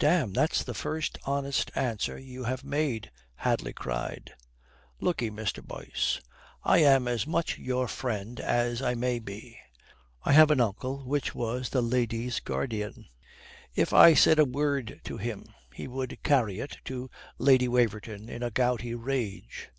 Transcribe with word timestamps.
"Damme, 0.00 0.32
that's 0.32 0.64
the 0.64 0.74
first 0.74 1.18
honest 1.24 1.70
answer 1.76 2.18
you 2.18 2.42
have 2.42 2.64
made," 2.64 3.12
Hadley 3.36 3.72
cried. 3.72 4.34
"Look 4.98 5.22
'e, 5.22 5.30
Mr. 5.30 5.62
Boyce, 5.64 6.20
I 6.64 6.78
am 6.78 7.06
as 7.06 7.28
much 7.28 7.58
your 7.58 7.86
friend 7.86 8.40
as 8.40 8.82
I 8.82 8.96
may 8.96 9.20
be. 9.20 9.56
I 10.24 10.32
have 10.32 10.50
an 10.50 10.60
uncle 10.60 11.04
which 11.06 11.32
was 11.32 11.68
the 11.68 11.80
lady's 11.80 12.40
guardian. 12.40 13.06
If 13.76 13.92
I 13.92 14.14
said 14.14 14.40
a 14.40 14.44
word 14.44 15.00
to 15.04 15.16
him 15.16 15.46
he 15.72 15.86
would 15.86 16.24
carry 16.24 16.58
it 16.58 16.78
to 16.86 17.08
Lady 17.38 17.68
Waverton 17.68 18.28
in 18.28 18.42
a 18.42 18.50
gouty 18.50 18.96
rage. 18.96 19.70